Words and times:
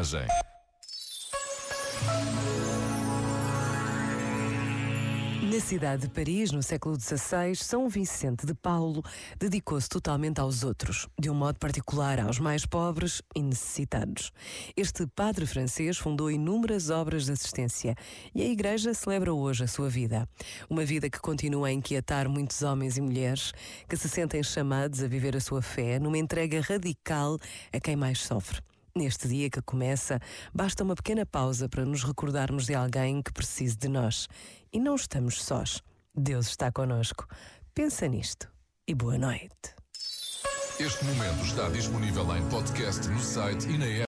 viagem. 0.00 0.26
Na 5.42 5.60
cidade 5.60 6.02
de 6.02 6.08
Paris, 6.08 6.52
no 6.52 6.62
século 6.62 6.98
XVI, 6.98 7.54
São 7.56 7.88
Vicente 7.88 8.46
de 8.46 8.54
Paulo 8.54 9.02
dedicou-se 9.38 9.88
totalmente 9.88 10.40
aos 10.40 10.62
outros, 10.64 11.06
de 11.18 11.28
um 11.28 11.34
modo 11.34 11.58
particular 11.58 12.20
aos 12.20 12.38
mais 12.38 12.64
pobres 12.64 13.20
e 13.34 13.42
necessitados. 13.42 14.32
Este 14.76 15.06
padre 15.08 15.44
francês 15.44 15.98
fundou 15.98 16.30
inúmeras 16.30 16.88
obras 16.88 17.26
de 17.26 17.32
assistência 17.32 17.94
e 18.34 18.42
a 18.42 18.46
Igreja 18.46 18.94
celebra 18.94 19.34
hoje 19.34 19.64
a 19.64 19.68
sua 19.68 19.88
vida. 19.88 20.26
Uma 20.68 20.84
vida 20.84 21.10
que 21.10 21.20
continua 21.20 21.68
a 21.68 21.72
inquietar 21.72 22.28
muitos 22.28 22.62
homens 22.62 22.96
e 22.96 23.00
mulheres 23.00 23.52
que 23.88 23.96
se 23.96 24.08
sentem 24.08 24.42
chamados 24.42 25.02
a 25.02 25.08
viver 25.08 25.36
a 25.36 25.40
sua 25.40 25.60
fé 25.60 25.98
numa 25.98 26.16
entrega 26.16 26.60
radical 26.60 27.38
a 27.72 27.80
quem 27.80 27.96
mais 27.96 28.20
sofre. 28.20 28.62
Neste 28.94 29.28
dia 29.28 29.48
que 29.48 29.62
começa, 29.62 30.18
basta 30.52 30.82
uma 30.82 30.96
pequena 30.96 31.24
pausa 31.24 31.68
para 31.68 31.84
nos 31.84 32.02
recordarmos 32.02 32.66
de 32.66 32.74
alguém 32.74 33.22
que 33.22 33.32
precise 33.32 33.76
de 33.76 33.88
nós. 33.88 34.26
E 34.72 34.80
não 34.80 34.96
estamos 34.96 35.42
sós. 35.42 35.80
Deus 36.14 36.48
está 36.48 36.72
conosco. 36.72 37.26
Pensa 37.72 38.08
nisto 38.08 38.50
e 38.86 38.94
boa 38.94 39.16
noite. 39.16 39.74
Este 40.80 41.04
momento 41.04 41.44
está 41.44 41.68
disponível 41.68 42.36
em 42.36 42.48
podcast 42.48 43.06
no 43.08 43.20
site 43.20 43.68
e 43.68 43.78
na 43.78 43.86
app. 43.86 43.98